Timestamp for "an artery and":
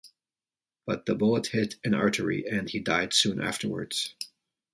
1.83-2.67